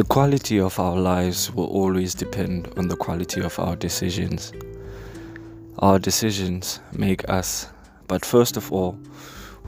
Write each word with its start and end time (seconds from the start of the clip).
The 0.00 0.06
quality 0.06 0.58
of 0.58 0.80
our 0.80 0.96
lives 0.96 1.52
will 1.52 1.66
always 1.66 2.14
depend 2.14 2.72
on 2.78 2.88
the 2.88 2.96
quality 2.96 3.42
of 3.42 3.58
our 3.58 3.76
decisions. 3.76 4.50
Our 5.80 5.98
decisions 5.98 6.80
make 6.90 7.28
us, 7.28 7.68
but 8.08 8.24
first 8.24 8.56
of 8.56 8.72
all, 8.72 8.98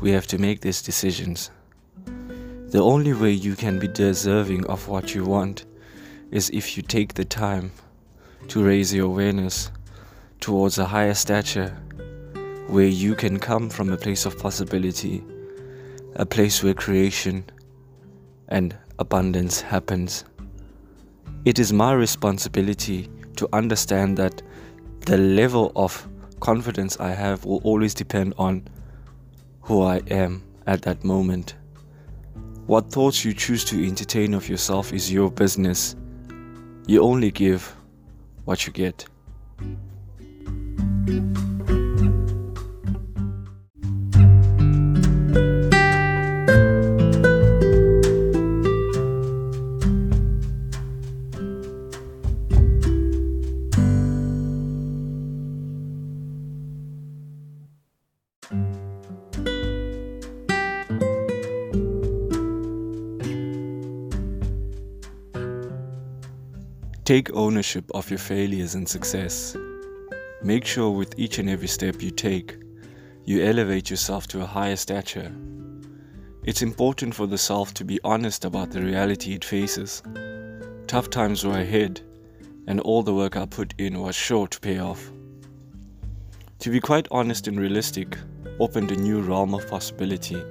we 0.01 0.11
have 0.13 0.27
to 0.29 0.39
make 0.39 0.63
these 0.63 0.81
decisions. 0.81 1.51
The 2.69 2.81
only 2.81 3.13
way 3.13 3.33
you 3.33 3.55
can 3.55 3.79
be 3.79 3.89
deserving 3.89 4.65
of 4.69 4.89
what 4.89 5.15
you 5.15 5.27
want 5.27 5.67
is 6.31 6.49
if 6.49 6.79
you 6.79 6.83
take 6.83 7.13
the 7.13 7.27
time 7.27 7.71
to 8.49 8.65
raise 8.65 8.95
your 8.95 9.09
awareness 9.09 9.71
towards 10.41 10.79
a 10.79 10.87
higher 10.87 11.13
stature 11.13 11.77
where 12.69 12.87
you 12.87 13.15
can 13.15 13.39
come 13.39 13.69
from 13.69 13.91
a 13.91 13.99
place 13.99 14.25
of 14.25 14.39
possibility, 14.39 15.23
a 16.17 16.25
place 16.25 16.63
where 16.63 16.73
creation 16.73 17.45
and 18.49 18.75
abundance 19.03 19.61
happens. 19.61 20.25
It 21.45 21.59
is 21.59 21.73
my 21.73 21.93
responsibility 21.93 23.11
to 23.35 23.49
understand 23.53 24.17
that 24.17 24.41
the 25.07 25.19
level 25.19 25.73
of 25.75 26.09
confidence 26.39 27.01
I 27.01 27.11
have 27.11 27.45
will 27.45 27.61
always 27.65 27.95
depend 27.95 28.35
on 28.39 28.63
who 29.63 29.83
I 29.83 29.97
am 30.09 30.45
at 30.69 30.83
that 30.83 31.03
moment. 31.03 31.57
What 32.67 32.93
thoughts 32.93 33.25
you 33.25 33.35
choose 33.35 33.65
to 33.65 33.85
entertain 33.85 34.35
of 34.35 34.49
yourself 34.49 34.93
is 34.93 35.13
your 35.13 35.33
business. 35.33 35.97
You 36.87 37.03
only 37.03 37.33
give 37.33 37.75
what 38.45 38.67
you 38.69 38.73
get. 38.73 39.05
Take 67.13 67.31
ownership 67.35 67.85
of 67.93 68.09
your 68.09 68.19
failures 68.19 68.75
and 68.75 68.89
success. 68.89 69.55
Make 70.43 70.65
sure 70.65 70.91
with 70.91 71.13
each 71.19 71.39
and 71.39 71.51
every 71.51 71.69
step 71.69 72.01
you 72.01 72.11
take, 72.11 72.57
you 73.27 73.45
elevate 73.45 73.91
yourself 73.91 74.27
to 74.29 74.41
a 74.41 74.47
higher 74.47 74.77
stature. 74.77 75.31
It's 76.45 76.63
important 76.63 77.15
for 77.15 77.27
the 77.27 77.37
self 77.37 77.75
to 77.75 77.85
be 77.85 78.01
honest 78.03 78.47
about 78.47 78.71
the 78.71 78.81
reality 78.81 79.35
it 79.35 79.45
faces. 79.45 80.03
Tough 80.87 81.11
times 81.11 81.45
were 81.45 81.59
ahead, 81.59 82.01
and 82.67 82.81
all 82.81 83.03
the 83.03 83.15
work 83.15 83.37
I 83.37 83.45
put 83.45 83.75
in 83.77 84.01
was 84.01 84.15
sure 84.15 84.47
to 84.47 84.61
pay 84.61 84.79
off. 84.79 85.11
To 86.61 86.71
be 86.71 86.81
quite 86.81 87.09
honest 87.11 87.47
and 87.47 87.61
realistic 87.61 88.17
opened 88.59 88.91
a 88.91 88.97
new 88.97 89.21
realm 89.21 89.53
of 89.53 89.69
possibility. 89.69 90.43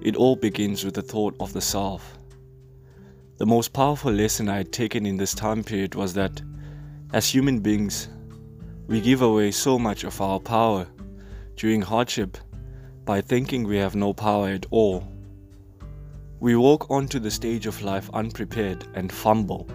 It 0.00 0.16
all 0.16 0.36
begins 0.36 0.86
with 0.86 0.94
the 0.94 1.02
thought 1.02 1.36
of 1.38 1.52
the 1.52 1.60
self. 1.60 2.18
The 3.40 3.46
most 3.46 3.72
powerful 3.72 4.12
lesson 4.12 4.50
I 4.50 4.58
had 4.58 4.70
taken 4.70 5.06
in 5.06 5.16
this 5.16 5.32
time 5.32 5.64
period 5.64 5.94
was 5.94 6.12
that, 6.12 6.42
as 7.14 7.26
human 7.26 7.60
beings, 7.60 8.10
we 8.86 9.00
give 9.00 9.22
away 9.22 9.50
so 9.50 9.78
much 9.78 10.04
of 10.04 10.20
our 10.20 10.38
power 10.38 10.86
during 11.56 11.80
hardship 11.80 12.36
by 13.06 13.22
thinking 13.22 13.64
we 13.64 13.78
have 13.78 13.94
no 13.94 14.12
power 14.12 14.50
at 14.50 14.66
all. 14.70 15.10
We 16.40 16.54
walk 16.54 16.90
onto 16.90 17.18
the 17.18 17.30
stage 17.30 17.64
of 17.64 17.80
life 17.80 18.10
unprepared 18.12 18.86
and 18.92 19.10
fumble 19.10 19.66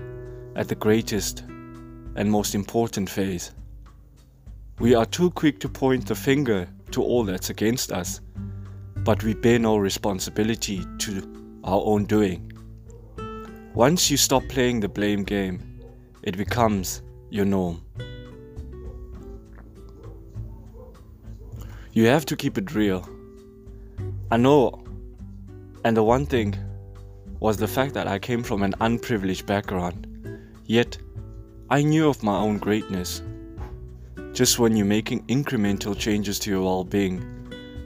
at 0.55 0.67
the 0.67 0.75
greatest 0.75 1.39
and 1.39 2.29
most 2.29 2.53
important 2.53 3.09
phase. 3.09 3.55
We 4.77 4.93
are 4.93 5.07
too 5.07 5.31
quick 5.31 5.59
to 5.61 5.69
point 5.69 6.05
the 6.05 6.13
finger 6.13 6.67
to 6.91 7.01
all 7.01 7.23
that's 7.23 7.49
against 7.49 7.91
us, 7.91 8.21
but 8.97 9.23
we 9.23 9.33
bear 9.33 9.57
no 9.57 9.77
responsibility 9.77 10.85
to 10.99 11.59
our 11.63 11.81
own 11.83 12.05
doing. 12.05 12.51
Once 13.75 14.09
you 14.09 14.15
stop 14.15 14.41
playing 14.47 14.79
the 14.79 14.87
blame 14.87 15.21
game, 15.21 15.59
it 16.23 16.37
becomes 16.37 17.01
your 17.29 17.43
norm. 17.43 17.83
You 21.91 22.05
have 22.05 22.25
to 22.27 22.37
keep 22.37 22.57
it 22.57 22.73
real. 22.73 23.05
I 24.31 24.37
know, 24.37 24.81
and 25.83 25.97
the 25.97 26.05
one 26.05 26.25
thing 26.25 26.55
was 27.41 27.57
the 27.57 27.67
fact 27.67 27.93
that 27.95 28.07
I 28.07 28.17
came 28.17 28.43
from 28.43 28.63
an 28.63 28.73
unprivileged 28.79 29.45
background, 29.45 30.07
yet 30.63 30.97
I 31.69 31.83
knew 31.83 32.07
of 32.07 32.23
my 32.23 32.37
own 32.37 32.59
greatness. 32.59 33.23
Just 34.31 34.57
when 34.57 34.77
you're 34.77 34.85
making 34.85 35.25
incremental 35.27 35.99
changes 35.99 36.39
to 36.39 36.49
your 36.49 36.63
well 36.63 36.85
being, 36.85 37.19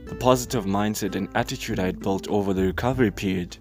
the 0.06 0.14
positive 0.14 0.66
mindset 0.66 1.16
and 1.16 1.30
attitude 1.34 1.80
I 1.80 1.88
had 1.88 2.00
built 2.00 2.28
over 2.28 2.54
the 2.54 2.66
recovery 2.66 3.10
period 3.10 3.58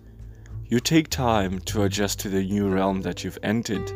you 0.69 0.79
take 0.81 1.09
time 1.09 1.59
to 1.61 1.85
adjust 1.85 2.21
to 2.21 2.29
the 2.29 2.45
new 2.45 2.69
realm 2.69 3.01
that 3.01 3.25
you've 3.25 3.39
entered. 3.43 3.91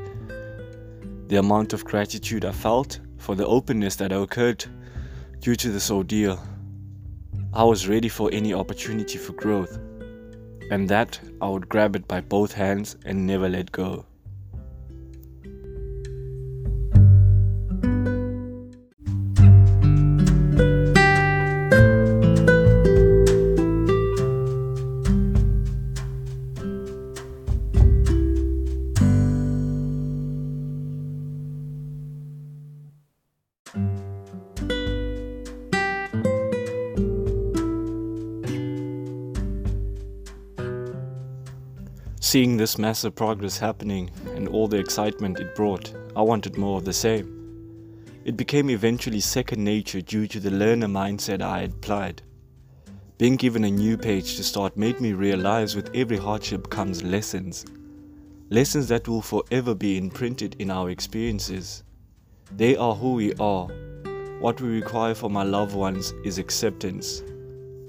The 1.28 1.36
amount 1.36 1.74
of 1.74 1.84
gratitude 1.84 2.46
I 2.46 2.52
felt 2.52 2.98
for 3.18 3.34
the 3.34 3.46
openness 3.46 3.96
that 3.96 4.10
occurred 4.10 4.64
due 5.40 5.54
to 5.54 5.70
this 5.70 5.90
ordeal. 5.90 6.42
I 7.52 7.64
was 7.64 7.88
ready 7.88 8.08
for 8.08 8.30
any 8.32 8.54
opportunity 8.54 9.18
for 9.18 9.34
growth, 9.34 9.78
and 10.70 10.88
that 10.88 11.20
I 11.42 11.48
would 11.48 11.68
grab 11.68 11.94
it 11.94 12.08
by 12.08 12.22
both 12.22 12.52
hands 12.52 12.96
and 13.04 13.26
never 13.26 13.50
let 13.50 13.70
go. 13.70 14.06
Seeing 42.32 42.56
this 42.56 42.78
massive 42.78 43.14
progress 43.14 43.58
happening 43.58 44.10
and 44.36 44.48
all 44.48 44.66
the 44.66 44.78
excitement 44.78 45.38
it 45.38 45.54
brought, 45.54 45.92
I 46.16 46.22
wanted 46.22 46.56
more 46.56 46.78
of 46.78 46.86
the 46.86 46.92
same. 46.94 48.06
It 48.24 48.38
became 48.38 48.70
eventually 48.70 49.20
second 49.20 49.62
nature 49.62 50.00
due 50.00 50.26
to 50.28 50.40
the 50.40 50.50
learner 50.50 50.86
mindset 50.86 51.42
I 51.42 51.60
had 51.60 51.72
applied. 51.72 52.22
Being 53.18 53.36
given 53.36 53.64
a 53.64 53.70
new 53.70 53.98
page 53.98 54.36
to 54.36 54.44
start 54.44 54.78
made 54.78 54.98
me 54.98 55.12
realize 55.12 55.76
with 55.76 55.94
every 55.94 56.16
hardship 56.16 56.70
comes 56.70 57.02
lessons. 57.02 57.66
Lessons 58.48 58.88
that 58.88 59.06
will 59.06 59.20
forever 59.20 59.74
be 59.74 59.98
imprinted 59.98 60.56
in 60.58 60.70
our 60.70 60.88
experiences. 60.88 61.84
They 62.56 62.76
are 62.76 62.94
who 62.94 63.12
we 63.12 63.34
are. 63.34 63.66
What 64.40 64.58
we 64.58 64.70
require 64.70 65.14
from 65.14 65.36
our 65.36 65.44
loved 65.44 65.74
ones 65.74 66.14
is 66.24 66.38
acceptance. 66.38 67.22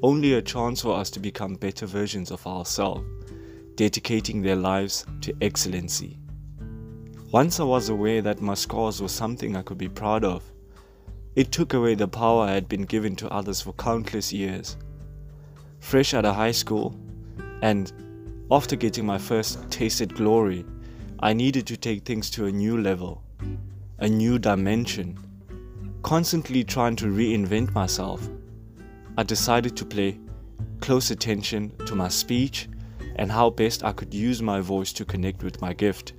Only 0.02 0.34
a 0.34 0.42
chance 0.42 0.82
for 0.82 0.98
us 0.98 1.10
to 1.12 1.22
become 1.22 1.56
better 1.56 1.86
versions 1.86 2.30
of 2.30 2.46
ourselves 2.46 3.06
dedicating 3.76 4.42
their 4.42 4.56
lives 4.56 5.06
to 5.22 5.34
excellency. 5.42 6.20
Once 7.32 7.60
I 7.60 7.64
was 7.64 7.90
aware 7.90 8.22
that 8.22 8.42
my 8.42 8.54
scars 8.54 9.02
were 9.02 9.08
something 9.08 9.56
I 9.56 9.64
could 9.64 9.78
be 9.78 9.90
proud 9.90 10.24
of, 10.24 10.44
it 11.36 11.52
took 11.52 11.74
away 11.74 11.96
the 11.96 12.08
power 12.08 12.44
I 12.44 12.52
had 12.52 12.70
been 12.70 12.84
given 12.84 13.16
to 13.18 13.30
others 13.30 13.62
for 13.62 13.74
countless 13.74 14.32
years. 14.32 14.78
Fresh 15.80 16.14
out 16.14 16.26
of 16.26 16.36
high 16.36 16.52
school, 16.52 16.96
and 17.64 17.92
after 18.52 18.76
getting 18.76 19.06
my 19.06 19.18
first 19.18 19.70
tasted 19.72 20.14
glory, 20.14 20.64
I 21.22 21.34
needed 21.34 21.66
to 21.68 21.78
take 21.78 22.06
things 22.06 22.30
to 22.32 22.46
a 22.46 22.52
new 22.52 22.80
level, 22.80 23.24
a 23.98 24.08
new 24.08 24.38
dimension. 24.38 25.18
Constantly 26.04 26.64
trying 26.64 26.96
to 26.98 27.06
reinvent 27.06 27.74
myself, 27.74 28.30
I 29.18 29.24
decided 29.24 29.76
to 29.78 29.86
pay 29.86 30.20
close 30.82 31.10
attention 31.10 31.76
to 31.86 31.96
my 31.96 32.10
speech 32.10 32.68
and 33.16 33.32
how 33.32 33.50
best 33.50 33.84
I 33.84 33.92
could 33.92 34.14
use 34.14 34.42
my 34.42 34.60
voice 34.60 34.94
to 34.94 35.06
connect 35.06 35.44
with 35.44 35.62
my 35.62 35.74
gift. 35.74 36.14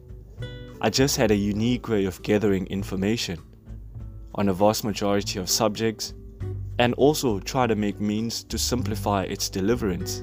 I 0.81 0.91
just 0.91 1.17
had 1.17 1.31
a 1.31 1.37
unique 1.37 1.88
way 1.88 2.05
of 2.05 2.23
gathering 2.23 2.67
information 2.67 3.41
on 4.35 4.49
a 4.49 4.55
vast 4.55 4.85
majority 4.85 5.38
of 5.38 5.49
subjects 5.49 6.14
and 6.79 6.94
also 6.94 7.38
try 7.38 7.67
to 7.67 7.76
make 7.76 8.00
means 8.00 8.44
to 8.44 8.58
simplify 8.58 9.23
its 9.23 9.49
deliverance. 9.49 10.23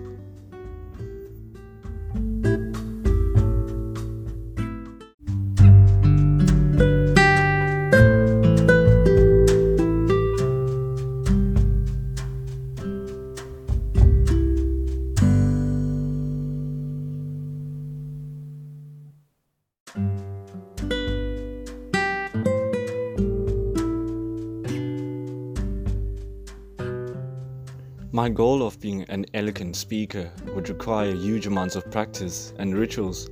My 28.14 28.28
goal 28.28 28.62
of 28.62 28.78
being 28.82 29.04
an 29.04 29.26
eloquent 29.34 29.78
speaker 29.78 30.30
would 30.54 30.68
require 30.68 31.16
huge 31.16 31.48
amounts 31.48 31.78
of 31.78 31.90
practice 31.90 32.52
and 32.60 32.76
rituals 32.76 33.30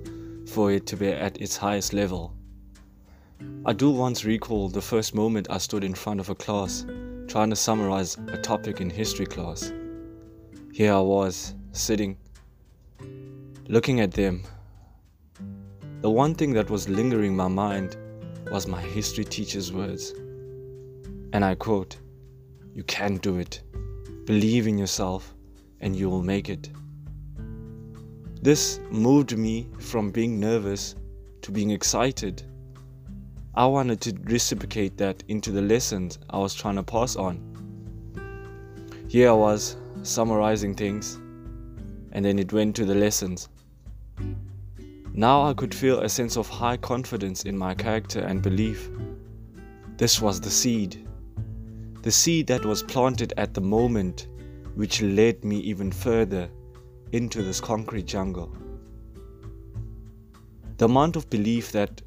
for 0.47 0.71
it 0.71 0.85
to 0.87 0.95
be 0.95 1.09
at 1.09 1.41
its 1.41 1.57
highest 1.57 1.91
level. 1.91 2.33
I 3.65 3.73
do 3.73 3.91
once 3.91 4.23
recall 4.23 4.69
the 4.69 4.81
first 4.81 5.13
moment 5.13 5.47
I 5.49 5.57
stood 5.57 5.83
in 5.83 5.93
front 5.93 6.21
of 6.21 6.29
a 6.29 6.35
class 6.35 6.85
trying 7.27 7.49
to 7.49 7.57
summarize 7.57 8.17
a 8.29 8.37
topic 8.37 8.79
in 8.79 8.89
history 8.89 9.25
class. 9.25 9.73
Here 10.71 10.93
I 10.93 11.01
was, 11.01 11.55
sitting, 11.73 12.17
looking 13.67 13.99
at 13.99 14.11
them. 14.11 14.43
The 15.99 16.09
one 16.09 16.33
thing 16.33 16.53
that 16.53 16.69
was 16.69 16.87
lingering 16.87 17.35
my 17.35 17.49
mind 17.49 17.97
was 18.49 18.65
my 18.65 18.81
history 18.81 19.25
teacher's 19.25 19.73
words. 19.73 20.11
And 21.33 21.43
I 21.43 21.55
quote, 21.55 21.97
You 22.73 22.83
can 22.83 23.17
do 23.17 23.39
it. 23.39 23.61
Believe 24.29 24.67
in 24.67 24.77
yourself 24.77 25.33
and 25.81 25.95
you 25.95 26.07
will 26.07 26.21
make 26.21 26.49
it. 26.49 26.69
This 28.43 28.79
moved 28.91 29.35
me 29.35 29.67
from 29.79 30.11
being 30.11 30.39
nervous 30.39 30.93
to 31.41 31.51
being 31.51 31.71
excited. 31.71 32.43
I 33.55 33.65
wanted 33.65 34.01
to 34.01 34.15
reciprocate 34.25 34.97
that 34.97 35.23
into 35.29 35.49
the 35.49 35.63
lessons 35.63 36.19
I 36.29 36.37
was 36.37 36.53
trying 36.53 36.75
to 36.75 36.83
pass 36.83 37.15
on. 37.15 37.41
Here 39.07 39.29
I 39.29 39.33
was 39.33 39.77
summarizing 40.03 40.75
things, 40.75 41.15
and 42.11 42.23
then 42.23 42.37
it 42.37 42.53
went 42.53 42.75
to 42.75 42.85
the 42.85 42.93
lessons. 42.93 43.49
Now 45.11 45.41
I 45.41 45.55
could 45.55 45.73
feel 45.73 46.01
a 46.01 46.07
sense 46.07 46.37
of 46.37 46.47
high 46.47 46.77
confidence 46.77 47.45
in 47.45 47.57
my 47.57 47.73
character 47.73 48.19
and 48.19 48.43
belief. 48.43 48.91
This 49.97 50.21
was 50.21 50.39
the 50.39 50.51
seed. 50.51 51.08
The 52.01 52.11
seed 52.11 52.47
that 52.47 52.65
was 52.65 52.81
planted 52.81 53.33
at 53.35 53.53
the 53.53 53.61
moment, 53.61 54.27
which 54.75 55.01
led 55.01 55.43
me 55.43 55.57
even 55.59 55.91
further 55.91 56.49
into 57.11 57.43
this 57.43 57.59
concrete 57.59 58.05
jungle. 58.05 58.55
The 60.77 60.85
amount 60.85 61.17
of 61.17 61.29
belief 61.29 61.73
that 61.73 62.01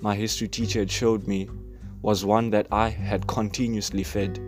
my 0.00 0.16
history 0.16 0.48
teacher 0.48 0.80
had 0.80 0.90
showed 0.90 1.28
me 1.28 1.48
was 2.02 2.24
one 2.24 2.50
that 2.50 2.66
I 2.72 2.88
had 2.88 3.28
continuously 3.28 4.02
fed. 4.02 4.40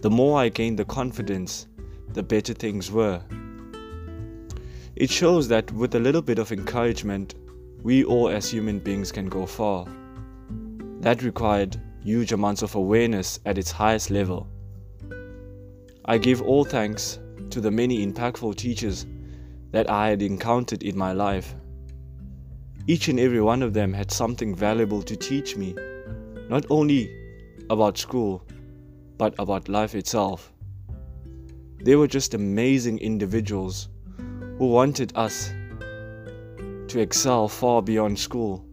The 0.00 0.10
more 0.10 0.40
I 0.40 0.48
gained 0.48 0.78
the 0.78 0.86
confidence, 0.86 1.66
the 2.14 2.22
better 2.22 2.54
things 2.54 2.90
were. 2.90 3.22
It 4.96 5.10
shows 5.10 5.48
that 5.48 5.70
with 5.72 5.94
a 5.94 6.00
little 6.00 6.22
bit 6.22 6.38
of 6.38 6.52
encouragement, 6.52 7.34
we 7.82 8.02
all 8.04 8.28
as 8.30 8.50
human 8.50 8.78
beings 8.78 9.12
can 9.12 9.28
go 9.28 9.44
far. 9.44 9.86
That 11.00 11.22
required 11.22 11.78
huge 12.02 12.32
amounts 12.32 12.62
of 12.62 12.74
awareness 12.74 13.38
at 13.46 13.58
its 13.58 13.70
highest 13.70 14.10
level. 14.10 14.48
I 16.04 16.18
give 16.18 16.42
all 16.42 16.64
thanks 16.64 17.18
to 17.50 17.60
the 17.60 17.70
many 17.70 18.04
impactful 18.04 18.56
teachers 18.56 19.06
that 19.70 19.88
I 19.88 20.08
had 20.08 20.22
encountered 20.22 20.82
in 20.82 20.96
my 20.96 21.12
life. 21.12 21.54
Each 22.88 23.08
and 23.08 23.20
every 23.20 23.40
one 23.40 23.62
of 23.62 23.72
them 23.72 23.92
had 23.92 24.10
something 24.10 24.54
valuable 24.54 25.02
to 25.02 25.16
teach 25.16 25.56
me, 25.56 25.74
not 26.48 26.66
only 26.70 27.10
about 27.70 27.98
school, 27.98 28.44
but 29.16 29.34
about 29.38 29.68
life 29.68 29.94
itself. 29.94 30.52
They 31.84 31.94
were 31.94 32.08
just 32.08 32.34
amazing 32.34 32.98
individuals 32.98 33.88
who 34.58 34.66
wanted 34.68 35.12
us 35.14 35.52
to 36.88 36.98
excel 37.00 37.48
far 37.48 37.80
beyond 37.80 38.18
school, 38.18 38.64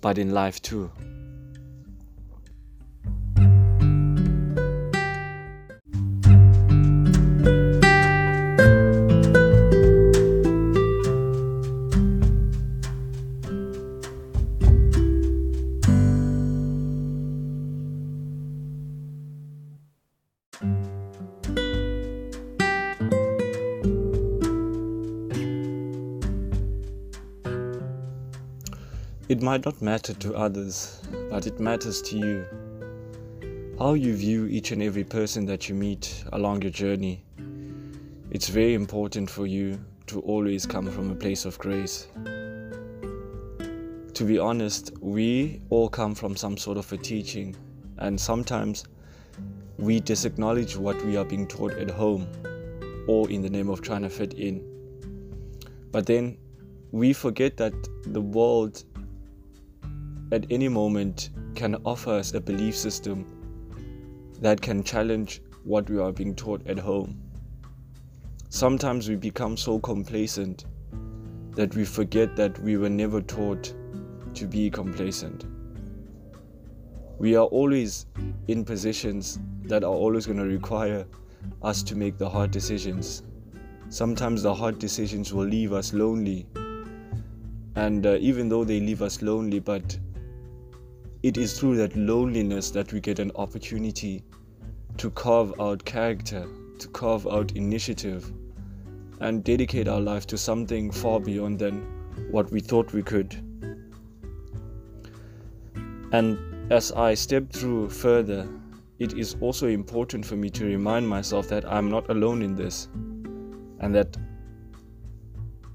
but 0.00 0.16
in 0.16 0.30
life 0.30 0.62
too. 0.62 0.90
It 29.38 29.44
might 29.44 29.64
not 29.64 29.80
matter 29.80 30.14
to 30.14 30.34
others, 30.34 31.00
but 31.30 31.46
it 31.46 31.60
matters 31.60 32.02
to 32.02 32.18
you. 32.18 32.44
How 33.78 33.94
you 33.94 34.16
view 34.16 34.46
each 34.46 34.72
and 34.72 34.82
every 34.82 35.04
person 35.04 35.46
that 35.46 35.68
you 35.68 35.76
meet 35.76 36.24
along 36.32 36.62
your 36.62 36.72
journey. 36.72 37.22
It's 38.32 38.48
very 38.48 38.74
important 38.74 39.30
for 39.30 39.46
you 39.46 39.78
to 40.08 40.18
always 40.22 40.66
come 40.66 40.90
from 40.90 41.12
a 41.12 41.14
place 41.14 41.44
of 41.44 41.56
grace. 41.56 42.08
To 44.14 44.24
be 44.24 44.40
honest, 44.40 44.92
we 45.00 45.62
all 45.70 45.88
come 45.88 46.16
from 46.16 46.34
some 46.34 46.56
sort 46.56 46.76
of 46.76 46.92
a 46.92 46.96
teaching, 46.96 47.54
and 47.98 48.20
sometimes 48.20 48.86
we 49.78 50.00
disacknowledge 50.00 50.76
what 50.76 51.00
we 51.04 51.16
are 51.16 51.24
being 51.24 51.46
taught 51.46 51.74
at 51.74 51.90
home 51.92 52.26
or 53.06 53.30
in 53.30 53.42
the 53.42 53.50
name 53.50 53.68
of 53.68 53.82
trying 53.82 54.02
to 54.02 54.10
fit 54.10 54.34
in. 54.34 54.64
But 55.92 56.06
then 56.06 56.38
we 56.90 57.12
forget 57.12 57.56
that 57.58 57.74
the 58.04 58.20
world 58.20 58.82
at 60.30 60.46
any 60.50 60.68
moment 60.68 61.30
can 61.54 61.76
offer 61.84 62.10
us 62.10 62.34
a 62.34 62.40
belief 62.40 62.76
system 62.76 63.26
that 64.40 64.60
can 64.60 64.82
challenge 64.84 65.40
what 65.64 65.88
we 65.88 65.98
are 65.98 66.12
being 66.12 66.34
taught 66.34 66.66
at 66.66 66.78
home. 66.78 67.20
Sometimes 68.50 69.08
we 69.08 69.16
become 69.16 69.56
so 69.56 69.78
complacent 69.78 70.64
that 71.52 71.74
we 71.74 71.84
forget 71.84 72.36
that 72.36 72.58
we 72.60 72.76
were 72.76 72.88
never 72.88 73.20
taught 73.20 73.74
to 74.34 74.46
be 74.46 74.70
complacent. 74.70 75.44
We 77.18 77.34
are 77.34 77.46
always 77.46 78.06
in 78.46 78.64
positions 78.64 79.38
that 79.64 79.82
are 79.82 79.92
always 79.92 80.26
going 80.26 80.38
to 80.38 80.44
require 80.44 81.04
us 81.62 81.82
to 81.82 81.96
make 81.96 82.16
the 82.16 82.28
hard 82.28 82.50
decisions. 82.50 83.22
Sometimes 83.88 84.42
the 84.42 84.54
hard 84.54 84.78
decisions 84.78 85.32
will 85.32 85.46
leave 85.46 85.72
us 85.72 85.92
lonely. 85.92 86.46
And 87.74 88.06
uh, 88.06 88.18
even 88.20 88.48
though 88.48 88.64
they 88.64 88.80
leave 88.80 89.02
us 89.02 89.20
lonely, 89.20 89.58
but 89.58 89.98
it 91.22 91.36
is 91.36 91.58
through 91.58 91.76
that 91.76 91.96
loneliness 91.96 92.70
that 92.70 92.92
we 92.92 93.00
get 93.00 93.18
an 93.18 93.32
opportunity 93.34 94.22
to 94.98 95.10
carve 95.10 95.58
out 95.60 95.84
character, 95.84 96.46
to 96.78 96.88
carve 96.88 97.26
out 97.26 97.52
initiative, 97.52 98.32
and 99.20 99.42
dedicate 99.42 99.88
our 99.88 100.00
life 100.00 100.26
to 100.28 100.38
something 100.38 100.90
far 100.90 101.18
beyond 101.18 101.58
than 101.58 101.80
what 102.30 102.50
we 102.52 102.60
thought 102.60 102.92
we 102.92 103.02
could. 103.02 103.34
And 106.12 106.72
as 106.72 106.92
I 106.92 107.14
step 107.14 107.50
through 107.50 107.90
further, 107.90 108.48
it 108.98 109.14
is 109.14 109.36
also 109.40 109.66
important 109.66 110.24
for 110.24 110.36
me 110.36 110.50
to 110.50 110.64
remind 110.64 111.08
myself 111.08 111.48
that 111.48 111.64
I'm 111.64 111.90
not 111.90 112.08
alone 112.10 112.42
in 112.42 112.54
this, 112.54 112.86
and 113.80 113.94
that 113.94 114.16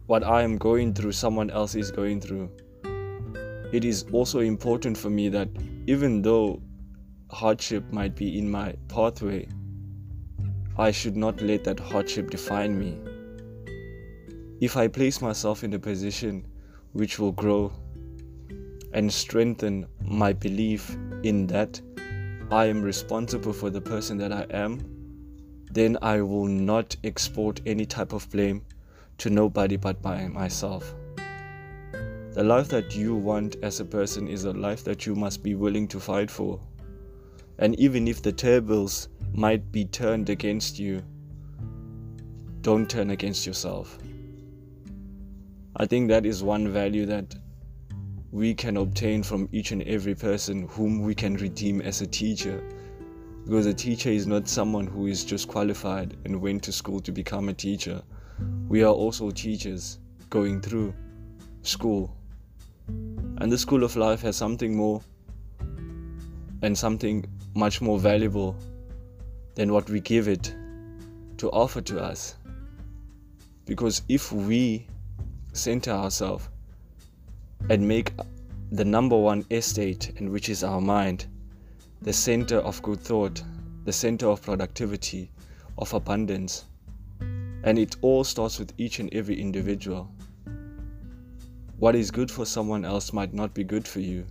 what 0.08 0.24
I 0.24 0.42
am 0.42 0.58
going 0.58 0.94
through, 0.94 1.14
someone 1.14 1.50
else 1.50 1.76
is 1.76 1.92
going 1.92 2.22
through 2.22 2.50
it 3.74 3.84
is 3.84 4.06
also 4.12 4.40
important 4.40 4.96
for 4.96 5.10
me 5.10 5.30
that 5.30 5.50
even 5.88 6.22
though 6.22 6.62
hardship 7.32 7.92
might 7.92 8.16
be 8.16 8.38
in 8.38 8.50
my 8.50 8.76
pathway, 8.88 9.48
I 10.78 10.92
should 10.92 11.18
not 11.18 11.42
let 11.42 11.64
that 11.64 11.80
hardship 11.80 12.30
define 12.30 12.78
me. 12.78 13.00
If 14.62 14.78
I 14.78 14.88
place 14.88 15.22
myself 15.22 15.64
in 15.64 15.74
a 15.74 15.80
position 15.80 16.46
which 16.92 17.18
will 17.18 17.32
grow 17.32 17.74
and 18.94 19.12
strengthen 19.12 19.88
my 20.02 20.34
belief 20.34 20.96
in 21.24 21.48
that 21.48 21.82
I 22.52 22.66
am 22.66 22.84
responsible 22.84 23.54
for 23.54 23.72
the 23.72 23.82
person 23.82 24.20
that 24.20 24.32
I 24.32 24.46
am, 24.52 24.80
then 25.72 25.98
I 26.04 26.22
will 26.22 26.46
not 26.46 26.96
export 27.04 27.60
any 27.66 27.88
type 27.88 28.14
of 28.14 28.30
blame 28.30 28.64
to 29.18 29.32
nobody 29.32 29.78
but 29.78 30.00
by 30.04 30.28
myself. 30.28 30.94
The 32.34 32.44
life 32.44 32.70
that 32.70 32.96
you 32.96 33.16
want 33.16 33.58
as 33.62 33.80
a 33.80 33.86
person 33.86 34.28
is 34.28 34.46
a 34.46 34.54
life 34.54 34.84
that 34.86 35.06
you 35.06 35.14
must 35.14 35.44
be 35.44 35.54
willing 35.54 35.88
to 35.90 36.00
fight 36.00 36.32
for. 36.32 36.60
And 37.60 37.80
even 37.80 38.08
if 38.08 38.24
the 38.24 38.32
tables 38.32 39.10
might 39.34 39.72
be 39.72 39.86
turned 39.86 40.32
against 40.32 40.80
you, 40.80 41.04
don't 42.62 42.90
turn 42.90 43.12
against 43.12 43.46
yourself. 43.46 44.00
I 45.76 45.86
think 45.86 46.10
that 46.10 46.26
is 46.26 46.42
one 46.42 46.74
value 46.74 47.06
that 47.06 47.36
we 48.32 48.56
can 48.56 48.78
obtain 48.78 49.22
from 49.22 49.48
each 49.52 49.72
and 49.72 49.84
every 49.84 50.16
person 50.16 50.68
whom 50.70 51.04
we 51.04 51.14
can 51.14 51.36
redeem 51.36 51.82
as 51.82 52.02
a 52.02 52.08
teacher. 52.08 52.64
Because 53.46 53.68
a 53.68 53.76
teacher 53.76 54.10
is 54.10 54.26
not 54.26 54.48
someone 54.48 54.88
who 54.88 55.06
is 55.06 55.24
just 55.24 55.48
qualified 55.48 56.18
and 56.26 56.42
went 56.42 56.64
to 56.64 56.72
school 56.72 57.00
to 57.02 57.12
become 57.12 57.50
a 57.50 57.54
teacher. 57.54 58.02
We 58.68 58.82
are 58.82 58.92
also 58.92 59.30
teachers 59.30 60.00
going 60.32 60.62
through 60.62 60.96
school 61.62 62.18
and 63.38 63.52
the 63.52 63.58
school 63.58 63.84
of 63.84 63.96
life 63.96 64.22
has 64.22 64.36
something 64.36 64.76
more 64.76 65.02
and 66.62 66.78
something 66.78 67.26
much 67.56 67.82
more 67.82 68.00
valuable 68.00 68.56
than 69.56 69.72
what 69.72 69.90
we 69.90 70.00
give 70.00 70.28
it 70.28 70.56
to 71.38 71.50
offer 71.52 71.82
to 71.82 72.02
us. 72.02 72.36
Because 73.66 74.02
if 74.10 74.32
we 74.32 74.88
center 75.54 75.92
ourselves 75.92 76.50
and 77.70 77.88
make 77.88 78.12
the 78.72 78.86
number 78.86 79.18
one 79.18 79.46
estate, 79.52 80.14
and 80.18 80.32
which 80.32 80.50
is 80.50 80.64
our 80.64 80.82
mind, 80.82 81.28
the 82.02 82.14
center 82.14 82.58
of 82.58 82.82
good 82.82 83.00
thought, 83.00 83.44
the 83.86 83.94
center 83.94 84.28
of 84.28 84.42
productivity, 84.42 85.30
of 85.78 85.94
abundance, 85.94 86.66
and 87.64 87.78
it 87.78 87.96
all 88.02 88.24
starts 88.24 88.60
with 88.60 88.74
each 88.78 89.00
and 89.00 89.14
every 89.14 89.40
individual. 89.40 90.10
What 91.84 91.96
is 91.96 92.12
good 92.12 92.32
for 92.32 92.46
someone 92.46 92.86
else 92.86 93.12
might 93.12 93.34
not 93.34 93.54
be 93.54 93.66
good 93.66 93.86
for 93.86 94.00
you, 94.00 94.26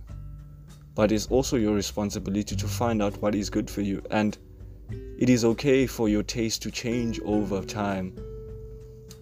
but 0.95 1.11
it's 1.11 1.27
also 1.27 1.55
your 1.55 1.75
responsibility 1.75 2.55
to 2.55 2.67
find 2.67 2.99
out 2.99 3.21
what 3.21 3.35
is 3.35 3.51
good 3.51 3.69
for 3.69 3.81
you. 3.81 4.01
And 4.09 4.35
it 5.19 5.29
is 5.29 5.45
okay 5.45 5.85
for 5.85 6.09
your 6.09 6.23
taste 6.23 6.63
to 6.63 6.71
change 6.71 7.19
over 7.23 7.61
time 7.63 8.17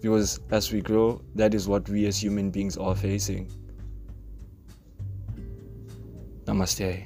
because 0.00 0.40
as 0.50 0.72
we 0.72 0.80
grow, 0.80 1.20
that 1.34 1.52
is 1.52 1.68
what 1.68 1.86
we 1.90 2.06
as 2.06 2.22
human 2.22 2.50
beings 2.50 2.78
are 2.78 2.96
facing. 2.96 3.52
Namaste. 6.46 7.04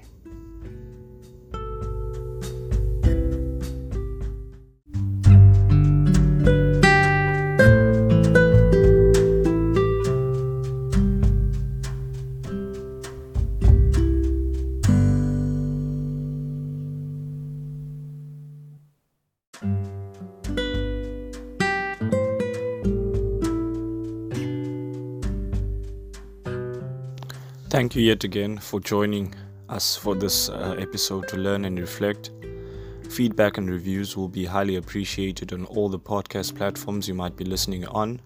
Thank 27.76 27.95
you 27.95 28.00
yet 28.00 28.25
again 28.25 28.56
for 28.56 28.80
joining 28.80 29.35
us 29.68 29.97
for 29.97 30.14
this 30.14 30.49
uh, 30.49 30.76
episode 30.78 31.28
to 31.28 31.37
learn 31.37 31.66
and 31.66 31.78
reflect. 31.78 32.30
Feedback 33.11 33.59
and 33.59 33.68
reviews 33.68 34.16
will 34.16 34.30
be 34.30 34.47
highly 34.47 34.76
appreciated 34.76 35.52
on 35.52 35.66
all 35.66 35.90
the 35.90 35.99
podcast 35.99 36.56
platforms 36.56 37.06
you 37.06 37.12
might 37.12 37.37
be 37.37 37.45
listening 37.45 37.87
on. 37.88 38.23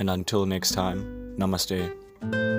And 0.00 0.10
until 0.10 0.46
next 0.46 0.72
time, 0.72 1.36
namaste. 1.38 2.51